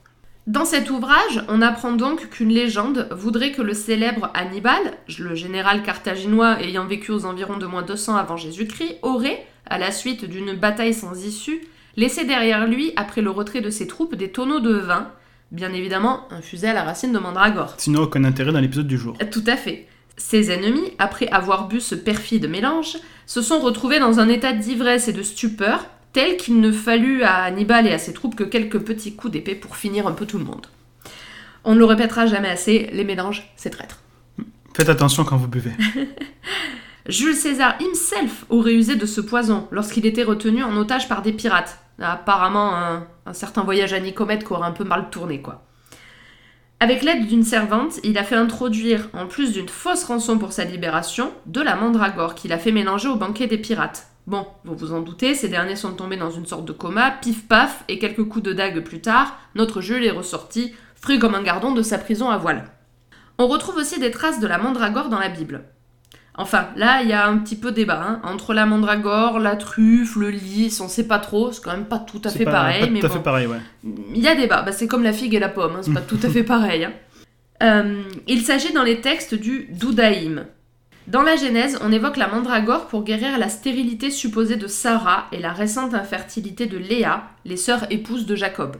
[0.48, 4.80] Dans cet ouvrage, on apprend donc qu'une légende voudrait que le célèbre Hannibal,
[5.20, 9.92] le général carthaginois ayant vécu aux environs de moins 200 avant Jésus-Christ, aurait, à la
[9.92, 14.32] suite d'une bataille sans issue, laissé derrière lui, après le retrait de ses troupes, des
[14.32, 15.10] tonneaux de vin,
[15.52, 17.74] bien évidemment infusés à la racine de mandragore.
[17.78, 19.18] Sinon, aucun intérêt dans l'épisode du jour.
[19.30, 19.86] Tout à fait.
[20.16, 25.10] Ses ennemis, après avoir bu ce perfide mélange, se sont retrouvés dans un état d'ivresse
[25.10, 28.80] et de stupeur, tel qu'il ne fallut à Hannibal et à ses troupes que quelques
[28.80, 30.66] petits coups d'épée pour finir un peu tout le monde.
[31.64, 34.00] On ne le répétera jamais assez, les mélanges, c'est traître.
[34.74, 35.74] Faites attention quand vous buvez.
[37.08, 41.34] Jules César himself aurait usé de ce poison lorsqu'il était retenu en otage par des
[41.34, 41.78] pirates.
[42.02, 45.66] Apparemment, un, un certain voyage à Nicomède qui aurait un peu mal tourné, quoi.
[46.80, 50.64] Avec l'aide d'une servante, il a fait introduire, en plus d'une fausse rançon pour sa
[50.64, 54.08] libération, de la mandragore qu'il a fait mélanger au banquet des pirates.
[54.28, 57.48] Bon, vous vous en doutez, ces derniers sont tombés dans une sorte de coma, pif
[57.48, 61.42] paf, et quelques coups de dague plus tard, notre Jules est ressorti, frais comme un
[61.44, 62.66] gardon de sa prison à voile.
[63.38, 65.64] On retrouve aussi des traces de la mandragore dans la Bible.
[66.40, 68.00] Enfin, là, il y a un petit peu débat.
[68.06, 68.20] hein.
[68.24, 71.52] Entre la mandragore, la truffe, le lys, on sait pas trop.
[71.52, 72.82] C'est quand même pas tout à fait pas, pareil.
[72.82, 73.16] pas mais tout à bon.
[73.16, 73.58] fait pareil, ouais.
[74.14, 74.62] Il y a débat.
[74.62, 75.78] Bah, c'est comme la figue et la pomme.
[75.78, 75.82] hein.
[75.82, 76.86] C'est pas tout à fait pareil.
[76.86, 76.94] hein.
[77.64, 80.46] Euh, il s'agit dans les textes du Doudaïm.
[81.08, 85.40] Dans la Genèse, on évoque la mandragore pour guérir la stérilité supposée de Sarah et
[85.40, 88.76] la récente infertilité de Léa, les sœurs épouses de Jacob.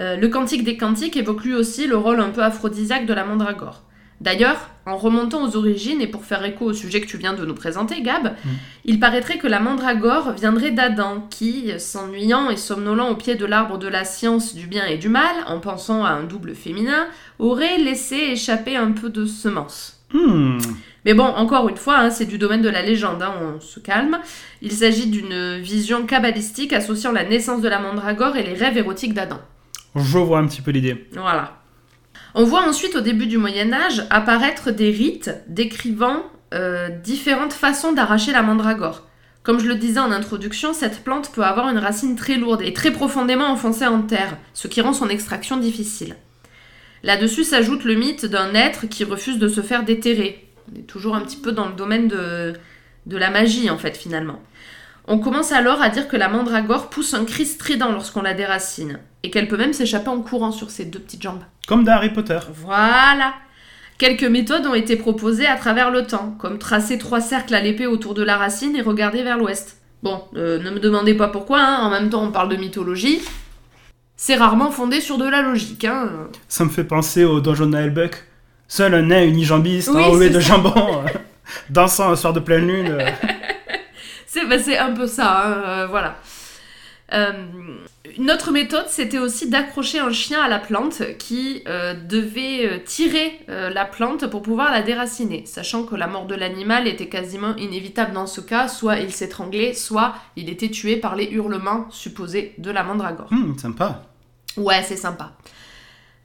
[0.00, 3.24] Euh, le Cantique des Cantiques évoque lui aussi le rôle un peu aphrodisiaque de la
[3.24, 3.84] mandragore.
[4.20, 7.46] D'ailleurs, en remontant aux origines et pour faire écho au sujet que tu viens de
[7.46, 8.34] nous présenter, Gab,
[8.84, 13.78] il paraîtrait que la mandragore viendrait d'Adam qui, s'ennuyant et somnolent au pied de l'arbre
[13.78, 17.06] de la science du bien et du mal, en pensant à un double féminin,
[17.38, 20.00] aurait laissé échapper un peu de semence.
[20.12, 20.58] Hmm.
[21.04, 23.80] Mais bon, encore une fois, hein, c'est du domaine de la légende, hein, on se
[23.80, 24.18] calme.
[24.60, 29.14] Il s'agit d'une vision kabbalistique associant la naissance de la mandragore et les rêves érotiques
[29.14, 29.40] d'Adam.
[29.96, 31.08] Je vois un petit peu l'idée.
[31.12, 31.58] Voilà.
[32.34, 36.22] On voit ensuite au début du Moyen Âge apparaître des rites décrivant
[36.54, 39.06] euh, différentes façons d'arracher la mandragore.
[39.42, 42.72] Comme je le disais en introduction, cette plante peut avoir une racine très lourde et
[42.72, 46.14] très profondément enfoncée en terre, ce qui rend son extraction difficile.
[47.02, 50.51] Là-dessus s'ajoute le mythe d'un être qui refuse de se faire déterrer.
[50.70, 52.54] On est toujours un petit peu dans le domaine de,
[53.06, 54.40] de la magie en fait finalement.
[55.08, 59.00] On commence alors à dire que la mandragore pousse un cri strident lorsqu'on la déracine,
[59.24, 61.42] et qu'elle peut même s'échapper en courant sur ses deux petites jambes.
[61.66, 62.38] Comme dans Harry Potter.
[62.54, 63.34] Voilà
[63.98, 67.86] Quelques méthodes ont été proposées à travers le temps, comme tracer trois cercles à l'épée
[67.86, 69.80] autour de la racine et regarder vers l'ouest.
[70.02, 73.20] Bon, euh, ne me demandez pas pourquoi, hein, en même temps on parle de mythologie.
[74.16, 76.28] C'est rarement fondé sur de la logique, hein.
[76.48, 78.24] Ça me fait penser au donjon de Buck.
[78.74, 80.48] Seul un nain unijambiste Oui, enrobé c'est de ça.
[80.48, 80.72] jambon,
[81.04, 81.08] euh,
[81.68, 82.88] dansant un soir de pleine lune.
[82.90, 83.06] euh.
[84.26, 86.16] C'est bah, c'est un peu ça, hein, euh, voilà.
[87.12, 87.32] Euh,
[88.16, 93.40] une autre méthode, c'était aussi d'accrocher un chien à la plante qui euh, devait tirer
[93.50, 97.54] euh, la plante pour pouvoir la déraciner, sachant que la mort de l'animal était quasiment
[97.56, 102.54] inévitable dans ce cas, soit il s'étranglait, soit il était tué par les hurlements supposés
[102.56, 103.28] de la mandragore.
[103.30, 104.02] Hmm, sympa.
[104.56, 105.32] Ouais, c'est sympa.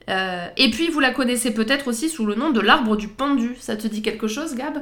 [0.09, 3.55] Euh, et puis vous la connaissez peut-être aussi sous le nom de l'arbre du pendu.
[3.59, 4.81] Ça te dit quelque chose, Gab?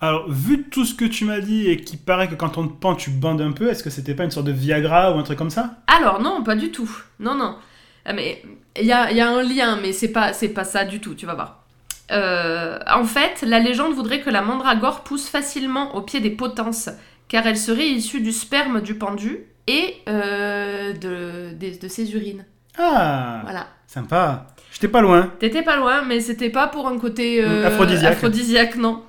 [0.00, 2.72] Alors, vu tout ce que tu m'as dit et qui paraît que quand on te
[2.78, 5.22] pend, tu bandes un peu, est-ce que c'était pas une sorte de Viagra ou un
[5.22, 5.78] truc comme ça?
[5.86, 6.90] Alors non, pas du tout.
[7.20, 7.56] Non, non.
[8.04, 8.42] Ah, Mais
[8.78, 11.14] il y a, y a un lien, mais c'est pas, c'est pas ça du tout,
[11.14, 11.64] tu vas voir.
[12.10, 16.90] Euh, en fait, la légende voudrait que la mandragore pousse facilement au pied des potences,
[17.28, 22.44] car elle serait issue du sperme du pendu et euh, de, de ses urines.
[22.76, 23.68] Ah, Voilà.
[23.94, 24.46] Sympa.
[24.72, 25.30] J'étais pas loin.
[25.38, 28.12] T'étais pas loin, mais c'était pas pour un côté euh, Aphrodisiaque.
[28.12, 29.02] aphrodisiaque, non.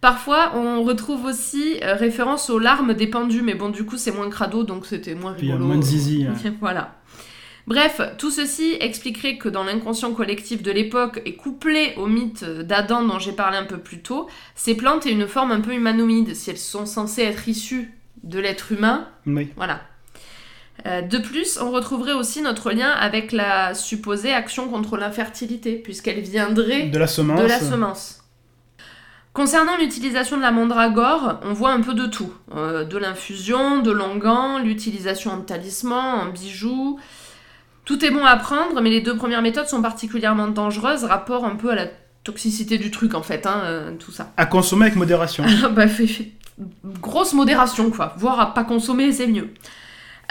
[0.00, 4.10] Parfois, on retrouve aussi euh, référence aux larmes des pendus, mais bon, du coup, c'est
[4.10, 5.68] moins crado, donc c'était moins Puis il y a rigolo.
[5.72, 6.54] moins de zizi, hein.
[6.60, 6.96] voilà.
[7.66, 13.02] Bref, tout ceci expliquerait que dans l'inconscient collectif de l'époque et couplé au mythe d'Adam
[13.04, 16.34] dont j'ai parlé un peu plus tôt, ces plantes aient une forme un peu humanoïde,
[16.34, 17.90] si elles sont censées être issues
[18.22, 19.48] de l'être humain, Oui.
[19.56, 19.80] voilà.
[20.86, 26.20] Euh, de plus, on retrouverait aussi notre lien avec la supposée action contre l'infertilité, puisqu'elle
[26.20, 27.40] viendrait De la semence.
[27.40, 28.20] de la semence.
[29.32, 32.32] Concernant l'utilisation de la mandragore, on voit un peu de tout.
[32.54, 37.00] Euh, de l'infusion, de l'onguent, l'utilisation en talisman, en bijoux.
[37.84, 41.56] Tout est bon à prendre, mais les deux premières méthodes sont particulièrement dangereuses, rapport un
[41.56, 41.86] peu à la
[42.22, 44.32] toxicité du truc en fait, hein, euh, tout ça.
[44.36, 45.44] À consommer avec modération.
[45.72, 46.32] bah, fait- fait-
[47.02, 49.50] grosse modération quoi, voire à pas consommer c'est mieux.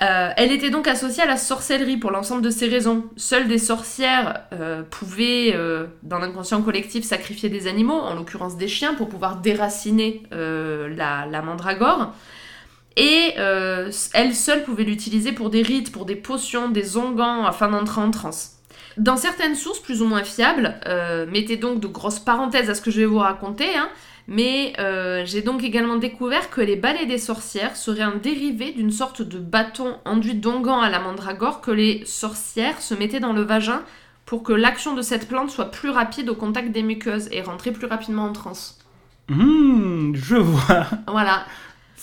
[0.02, 3.06] Euh, elle était donc associée à la sorcellerie pour l'ensemble de ces raisons.
[3.16, 8.68] Seules des sorcières euh, pouvaient, euh, dans l'inconscient collectif, sacrifier des animaux, en l'occurrence des
[8.68, 12.14] chiens, pour pouvoir déraciner la, mandragore.
[12.96, 17.70] Et euh, elle seule pouvait l'utiliser pour des rites, pour des potions, des onguents, afin
[17.70, 18.52] d'entrer en transe.
[18.98, 20.76] Dans certaines sources plus ou moins fiables,
[21.32, 23.90] mettez donc de grosses parenthèses à ce que je vais vous raconter, hein,
[24.28, 28.92] mais euh, j'ai donc également découvert que les balais des sorcières seraient un dérivé d'une
[28.92, 33.42] sorte de bâton enduit d'onguent à la mandragore que les sorcières se mettaient dans le
[33.42, 33.82] vagin
[34.26, 37.72] pour que l'action de cette plante soit plus rapide au contact des muqueuses et rentrer
[37.72, 38.80] plus rapidement en transe.
[39.30, 40.88] Hum, je vois.
[41.08, 41.46] Voilà,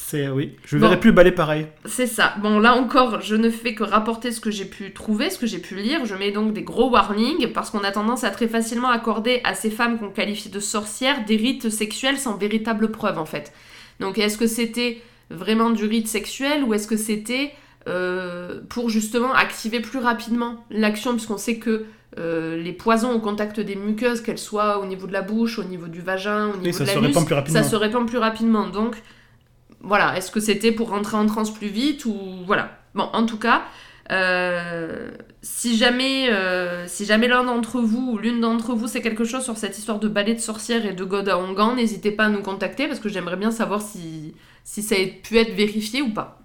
[0.06, 0.56] C'est oui.
[0.64, 0.82] Je Bon.
[0.86, 1.66] verrai plus balai pareil.
[1.84, 2.34] c'est ça.
[2.42, 5.46] Bon, là encore, je ne fais que rapporter ce que j'ai pu trouver, ce que
[5.46, 6.04] j'ai pu lire.
[6.04, 9.54] Je mets donc des gros warnings parce qu'on a tendance à très facilement accorder à
[9.54, 13.52] ces femmes qu'on qualifie de sorcières des rites sexuels sans véritable preuve en fait.
[14.00, 17.52] Donc est-ce que c'était vraiment du rite sexuel ou est-ce que c'était
[17.88, 21.84] euh, pour justement activer plus rapidement l'action puisqu'on sait que
[22.18, 25.64] euh, les poisons au contact des muqueuses, qu'elles soient au niveau de la bouche, au
[25.64, 27.62] niveau du vagin, au niveau de se l'anus, répand plus rapidement.
[27.62, 28.66] ça se répand plus rapidement.
[28.66, 28.96] Donc
[29.80, 32.16] voilà, est-ce que c'était pour rentrer en transe plus vite ou
[32.46, 32.78] voilà.
[32.94, 33.62] Bon, en tout cas,
[34.10, 35.10] euh,
[35.42, 39.44] si jamais, euh, si jamais l'un d'entre vous ou l'une d'entre vous sait quelque chose
[39.44, 42.28] sur cette histoire de balai de sorcière et de god à Ongan, n'hésitez pas à
[42.28, 46.10] nous contacter parce que j'aimerais bien savoir si, si ça a pu être vérifié ou
[46.10, 46.40] pas.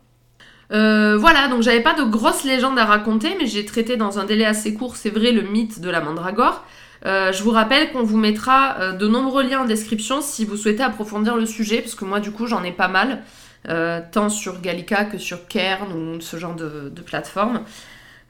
[0.71, 4.25] Euh, voilà, donc j'avais pas de grosses légendes à raconter, mais j'ai traité dans un
[4.25, 6.63] délai assez court, c'est vrai, le mythe de la mandragore.
[7.05, 10.57] Euh, je vous rappelle qu'on vous mettra euh, de nombreux liens en description si vous
[10.57, 13.21] souhaitez approfondir le sujet, parce que moi du coup j'en ai pas mal,
[13.69, 17.61] euh, tant sur Gallica que sur Cairn ou ce genre de, de plateforme.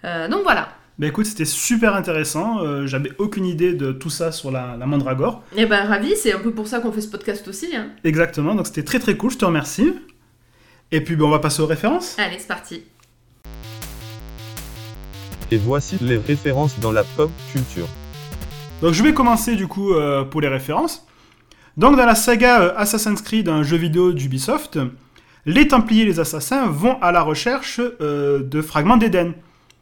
[0.03, 0.69] Euh, donc voilà.
[0.97, 2.59] Bah écoute, c'était super intéressant.
[2.63, 5.43] euh, J'avais aucune idée de tout ça sur la, la mandragore.
[5.55, 7.75] Et ben ravi, c'est un peu pour ça qu'on fait ce podcast aussi.
[7.75, 7.87] Hein.
[8.03, 9.93] Exactement, donc c'était très très cool, je te remercie.
[10.91, 12.15] Et puis bah, on va passer aux références.
[12.17, 12.83] Allez, c'est parti.
[15.51, 17.87] Et voici les références dans la pop culture.
[18.81, 21.05] Donc je vais commencer du coup euh, pour les références.
[21.77, 24.79] Donc dans la saga euh, Assassin's Creed, un jeu vidéo d'Ubisoft,
[25.45, 29.33] les Templiers et les Assassins vont à la recherche euh, de fragments d'Éden.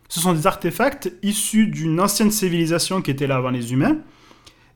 [0.09, 3.97] Ce sont des artefacts issus d'une ancienne civilisation qui était là avant les humains.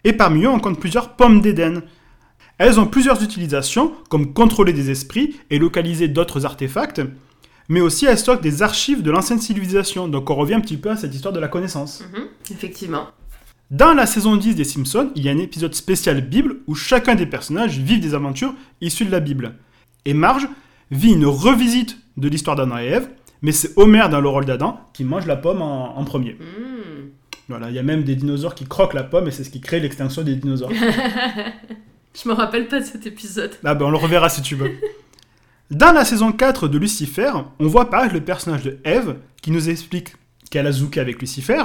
[0.03, 1.84] Et parmi eux, on compte plusieurs pommes d'Éden.
[2.58, 7.01] Elles ont plusieurs utilisations, comme contrôler des esprits et localiser d'autres artefacts,
[7.69, 10.08] mais aussi elles stockent des archives de l'ancienne civilisation.
[10.08, 12.01] Donc on revient un petit peu à cette histoire de la connaissance.
[12.13, 13.08] Mhm, effectivement.
[13.69, 17.15] Dans la saison 10 des Simpsons, il y a un épisode spécial Bible où chacun
[17.15, 19.56] des personnages vivent des aventures issues de la Bible.
[20.06, 20.47] Et Marge
[20.89, 23.10] vit une revisite de l'histoire d'Adam et Ève,
[23.41, 26.34] mais c'est Homer dans le rôle d'Adam qui mange la pomme en, en premier.
[26.34, 27.10] Hmm.
[27.49, 29.60] Voilà, il y a même des dinosaures qui croquent la pomme et c'est ce qui
[29.60, 30.71] crée l'extinction des dinosaures.
[32.23, 33.51] Je me rappelle pas de cet épisode.
[33.65, 34.71] Ah ben on le reverra si tu veux.
[35.71, 39.69] Dans la saison 4 de Lucifer, on voit apparaître le personnage de Ève qui nous
[39.69, 40.15] explique
[40.49, 41.62] qu'elle a zouké avec Lucifer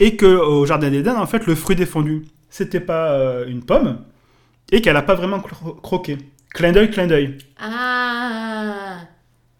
[0.00, 3.98] et que au jardin d'Éden en fait le fruit défendu c'était pas euh, une pomme
[4.72, 6.18] et qu'elle a pas vraiment cro- croqué.
[6.54, 7.36] Clin d'œil, clin d'œil.
[7.60, 9.00] Ah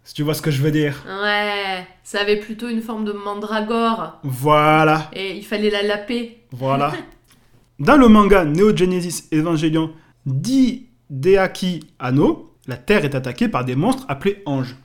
[0.03, 1.03] Si tu vois ce que je veux dire.
[1.23, 6.39] Ouais, ça avait plutôt une forme de mandragore Voilà, et il fallait la laper.
[6.51, 6.93] voilà.
[7.79, 9.91] Dans le manga Neo Genesis Evangelion
[10.25, 14.75] d'Hideaki Anno, la Terre est attaquée par des monstres appelés anges.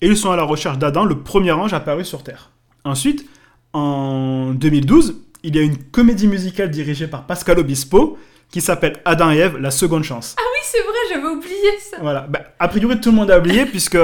[0.00, 2.50] Et ils sont à la recherche d'Adam, le premier ange apparu sur Terre.
[2.84, 3.28] Ensuite,
[3.72, 8.18] en 2012, il y a une comédie musicale dirigée par Pascal Obispo
[8.50, 10.34] qui s'appelle Adam et Ève, la seconde chance.
[10.38, 11.98] Oui, c'est vrai, j'avais oublié ça.
[12.00, 12.22] Voilà.
[12.28, 13.98] Bah, a priori, tout le monde a oublié puisque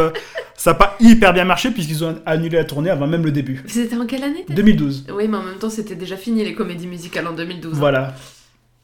[0.54, 3.62] ça n'a pas hyper bien marché puisqu'ils ont annulé la tournée avant même le début.
[3.66, 5.06] C'était en quelle année t'as dit 2012.
[5.14, 7.72] Oui, mais en même temps, c'était déjà fini les comédies musicales en 2012.
[7.78, 8.14] Voilà.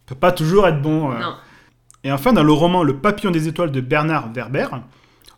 [0.07, 1.13] Peut pas toujours être bon.
[1.13, 1.19] euh.
[1.21, 1.35] Non.
[2.03, 4.67] Et enfin, dans le roman Le papillon des étoiles de Bernard Werber,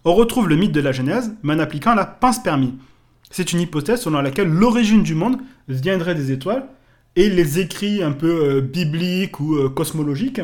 [0.05, 2.75] on retrouve le mythe de la Genèse, mais en appliquant la panspermie.
[3.33, 6.69] C'est une hypothèse selon laquelle l'origine du monde viendrait des étoiles,
[7.17, 10.41] et les écrits un peu euh, bibliques ou euh, cosmologiques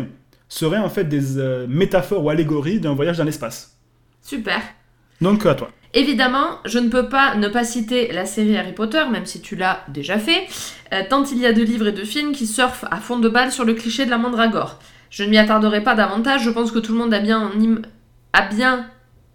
[0.48, 3.76] seraient en fait des euh, métaphores ou allégories d'un voyage dans l'espace.
[4.22, 4.60] Super.
[5.20, 5.70] Donc à toi.
[5.94, 9.56] Évidemment, je ne peux pas ne pas citer la série Harry Potter, même si tu
[9.56, 10.46] l'as déjà fait,
[11.08, 13.50] tant il y a de livres et de films qui surfent à fond de balle
[13.50, 14.78] sur le cliché de la mandragore.
[15.08, 17.50] Je ne m'y attarderai pas davantage, je pense que tout le monde a bien,
[18.34, 18.86] a bien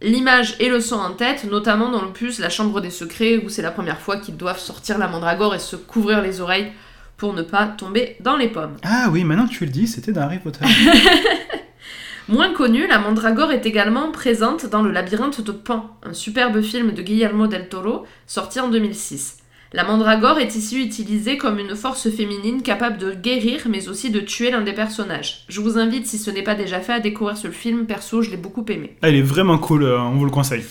[0.04, 3.62] l'image et le son en tête, notamment dans l'opus La Chambre des Secrets, où c'est
[3.62, 6.72] la première fois qu'ils doivent sortir la mandragore et se couvrir les oreilles
[7.18, 8.76] pour ne pas tomber dans les pommes.
[8.84, 10.66] Ah oui, maintenant que tu le dis, c'était dans Harry Potter.
[12.30, 16.94] Moins connue, la mandragore est également présente dans Le labyrinthe de Pan, un superbe film
[16.94, 19.42] de Guillermo del Toro sorti en 2006.
[19.76, 24.20] La mandragore est ici utilisée comme une force féminine capable de guérir mais aussi de
[24.20, 25.46] tuer l'un des personnages.
[25.50, 27.88] Je vous invite, si ce n'est pas déjà fait, à découvrir ce film.
[27.88, 28.96] Perso, je l'ai beaucoup aimé.
[29.02, 30.64] Elle est vraiment cool, euh, on vous le conseille.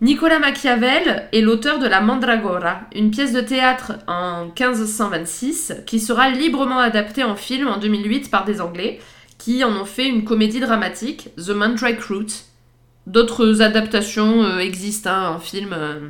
[0.00, 6.28] Nicolas Machiavel est l'auteur de La Mandragora, une pièce de théâtre en 1526 qui sera
[6.28, 8.98] librement adaptée en film en 2008 par des Anglais
[9.38, 12.46] qui en ont fait une comédie dramatique, The Mandrake Route.
[13.06, 15.70] D'autres adaptations euh, existent hein, en film.
[15.72, 16.00] euh.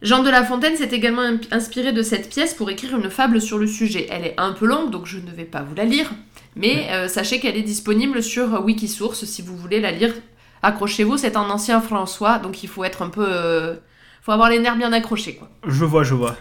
[0.00, 3.58] Jean de La Fontaine s'est également inspiré de cette pièce pour écrire une fable sur
[3.58, 4.06] le sujet.
[4.10, 6.10] Elle est un peu longue, donc je ne vais pas vous la lire,
[6.54, 10.14] mais euh, sachez qu'elle est disponible sur Wikisource si vous voulez la lire.
[10.62, 13.26] Accrochez-vous, c'est en ancien François, donc il faut être un peu...
[13.26, 13.74] euh,
[14.22, 15.48] faut avoir les nerfs bien accrochés, quoi.
[15.66, 16.36] Je vois, je vois.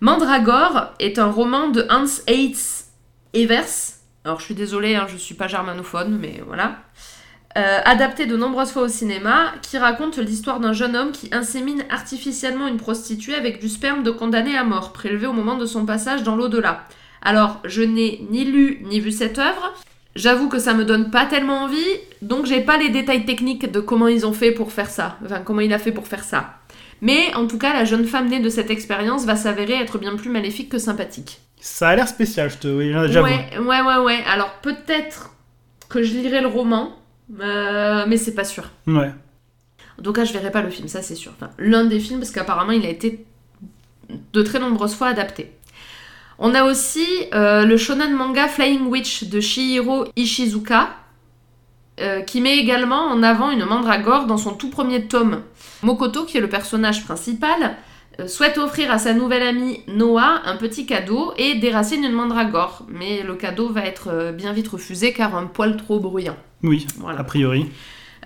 [0.00, 2.86] Mandragore est un roman de Hans Eitz
[3.34, 3.98] Evers.
[4.24, 6.78] Alors je suis désolée, hein, je suis pas germanophone, mais voilà.
[7.58, 11.84] Euh, adapté de nombreuses fois au cinéma, qui raconte l'histoire d'un jeune homme qui insémine
[11.90, 15.84] artificiellement une prostituée avec du sperme de condamné à mort, prélevé au moment de son
[15.84, 16.84] passage dans l'au-delà.
[17.22, 19.74] Alors, je n'ai ni lu ni vu cette œuvre.
[20.14, 21.76] J'avoue que ça me donne pas tellement envie,
[22.22, 25.18] donc j'ai pas les détails techniques de comment ils ont fait pour faire ça.
[25.24, 26.54] Enfin, comment il a fait pour faire ça.
[27.00, 30.14] Mais en tout cas, la jeune femme née de cette expérience va s'avérer être bien
[30.14, 31.40] plus maléfique que sympathique.
[31.60, 32.68] Ça a l'air spécial, je te.
[32.68, 33.26] Oui, j'avoue.
[33.26, 34.18] Ouais, ouais, ouais, ouais.
[34.32, 35.34] Alors peut-être
[35.88, 36.96] que je lirai le roman,
[37.38, 38.64] euh, mais c'est pas sûr.
[38.86, 39.12] Ouais.
[39.98, 41.32] En tout cas, je verrai pas le film, ça c'est sûr.
[41.36, 43.24] Enfin, l'un des films, parce qu'apparemment il a été
[44.32, 45.52] de très nombreuses fois adapté.
[46.38, 50.96] On a aussi euh, le shonen manga Flying Witch de Shihiro Ishizuka,
[52.00, 55.42] euh, qui met également en avant une mandragore dans son tout premier tome.
[55.82, 57.76] Mokoto, qui est le personnage principal,
[58.26, 62.86] souhaite offrir à sa nouvelle amie Noah un petit cadeau et déracine une mandragore.
[62.88, 66.36] Mais le cadeau va être euh, bien vite refusé car un poil trop bruyant.
[66.62, 67.20] Oui, Voilà.
[67.20, 67.66] a priori.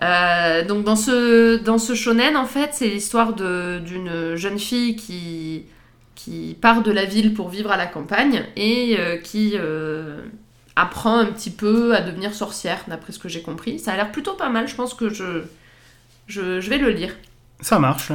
[0.03, 5.63] Euh, donc dans ce, dans ce shonen, en fait, c'est l'histoire d'une jeune fille qui,
[6.17, 10.23] qui part de la ville pour vivre à la campagne et euh, qui euh,
[10.75, 13.79] apprend un petit peu à devenir sorcière, d'après ce que j'ai compris.
[13.79, 15.43] Ça a l'air plutôt pas mal, je pense que je,
[16.27, 17.15] je, je vais le lire.
[17.61, 18.11] Ça marche.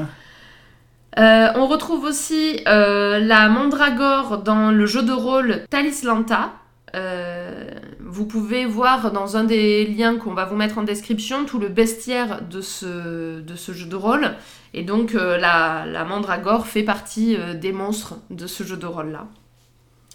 [1.18, 6.54] Euh, on retrouve aussi euh, la mandragore dans le jeu de rôle Talislanta.
[6.96, 7.70] Euh,
[8.00, 11.68] vous pouvez voir dans un des liens qu'on va vous mettre en description tout le
[11.68, 13.44] bestiaire de ce,
[13.74, 14.34] jeu de rôle.
[14.74, 19.28] Et donc la, mandragore fait partie des monstres de ce jeu de rôle-là.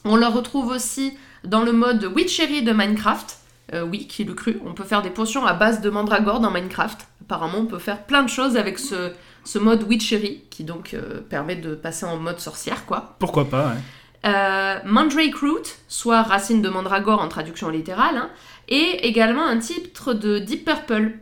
[0.04, 3.38] On le retrouve aussi dans le mode Witchery de Minecraft.
[3.88, 7.08] Oui, qui le cru, on peut faire des potions à base de mandragore dans Minecraft.
[7.22, 9.12] Apparemment, on peut faire plein de choses avec ce,
[9.44, 13.16] ce mode Witchery, qui donc euh, permet de passer en mode sorcière, quoi.
[13.18, 13.80] Pourquoi pas, ouais.
[14.24, 18.30] Euh, Mandrake Root, soit racine de mandragore en traduction littérale, hein,
[18.68, 21.12] et également un titre de Deep Purple.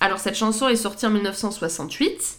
[0.00, 2.36] Alors cette chanson est sortie en 1968.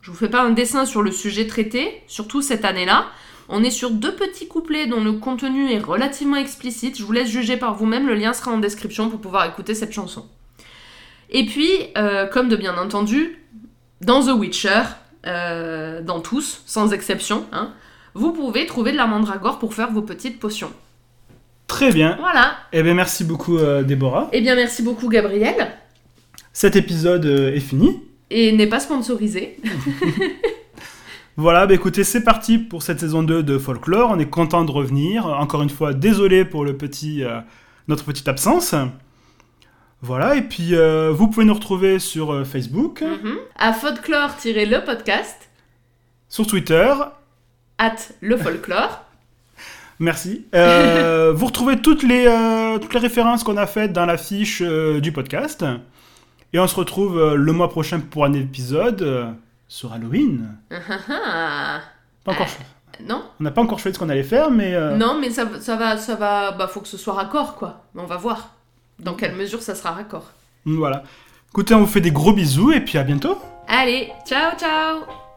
[0.00, 3.06] Je vous fais pas un dessin sur le sujet traité, surtout cette année-là.
[3.50, 6.96] On est sur deux petits couplets dont le contenu est relativement explicite.
[6.96, 9.92] Je vous laisse juger par vous-même, le lien sera en description pour pouvoir écouter cette
[9.92, 10.26] chanson.
[11.28, 13.39] Et puis, euh, comme de bien entendu,
[14.00, 14.82] dans The Witcher,
[15.26, 17.72] euh, dans tous, sans exception, hein,
[18.14, 20.72] vous pouvez trouver de la mandragore pour faire vos petites potions.
[21.66, 22.16] Très bien.
[22.18, 22.56] Voilà.
[22.72, 24.28] Eh bien, merci beaucoup, euh, Déborah.
[24.32, 25.72] Eh bien, merci beaucoup, Gabriel.
[26.52, 28.02] Cet épisode euh, est fini.
[28.30, 29.58] Et n'est pas sponsorisé.
[31.36, 34.10] Voilà, bah écoutez, c'est parti pour cette saison 2 de Folklore.
[34.10, 35.24] On est content de revenir.
[35.24, 37.22] Encore une fois, désolé pour le petit,
[37.88, 38.74] notre petite absence.
[40.02, 43.36] Voilà, et puis euh, vous pouvez nous retrouver sur euh, Facebook, Mhm.
[43.58, 45.50] À folklore-le podcast,
[46.28, 46.92] sur Twitter.
[47.78, 49.04] at le folklore.
[49.98, 50.46] Merci.
[50.54, 52.24] Euh, vous retrouvez toutes les,
[52.80, 55.64] toutes les références qu'on a faites dans la fiche du podcast.
[56.54, 59.34] Et on se retrouve le mois prochain pour un épisode
[59.68, 60.56] sur Halloween.
[60.70, 60.76] Ah,
[61.10, 61.80] ah,
[62.24, 62.96] Pas encore ah.
[63.06, 64.72] Non On n'a pas encore choisi ce qu'on allait faire, mais...
[64.96, 66.52] Non, mais ça, ça va, ça va.
[66.52, 67.84] Bah, faut que ce soit raccord, quoi.
[67.94, 68.56] On va voir.
[69.02, 70.30] Dans quelle mesure ça sera raccord.
[70.64, 71.02] Voilà.
[71.50, 73.38] Écoutez, on vous fait des gros bisous et puis à bientôt.
[73.66, 75.29] Allez, ciao, ciao